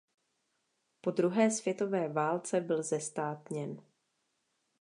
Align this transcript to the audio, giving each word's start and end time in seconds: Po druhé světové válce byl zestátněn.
Po 1.01 1.11
druhé 1.11 1.51
světové 1.51 2.09
válce 2.09 2.61
byl 2.61 2.83
zestátněn. 2.83 3.81